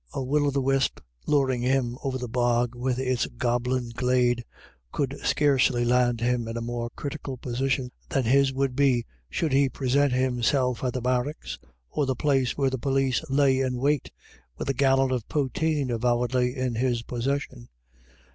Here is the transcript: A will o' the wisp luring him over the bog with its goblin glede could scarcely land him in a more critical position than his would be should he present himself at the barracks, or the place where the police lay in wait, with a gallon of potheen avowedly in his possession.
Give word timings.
A 0.13 0.23
will 0.23 0.47
o' 0.47 0.49
the 0.49 0.63
wisp 0.63 0.99
luring 1.27 1.61
him 1.61 1.95
over 2.03 2.17
the 2.17 2.27
bog 2.27 2.73
with 2.73 2.97
its 2.97 3.27
goblin 3.27 3.91
glede 3.95 4.43
could 4.91 5.15
scarcely 5.23 5.85
land 5.85 6.21
him 6.21 6.47
in 6.47 6.57
a 6.57 6.59
more 6.61 6.89
critical 6.95 7.37
position 7.37 7.91
than 8.09 8.23
his 8.23 8.51
would 8.51 8.75
be 8.75 9.05
should 9.29 9.53
he 9.53 9.69
present 9.69 10.11
himself 10.11 10.83
at 10.83 10.93
the 10.93 11.01
barracks, 11.01 11.59
or 11.91 12.07
the 12.07 12.15
place 12.15 12.57
where 12.57 12.71
the 12.71 12.79
police 12.79 13.23
lay 13.29 13.59
in 13.59 13.77
wait, 13.77 14.09
with 14.57 14.67
a 14.71 14.73
gallon 14.73 15.11
of 15.11 15.27
potheen 15.27 15.91
avowedly 15.91 16.55
in 16.57 16.73
his 16.73 17.03
possession. 17.03 17.69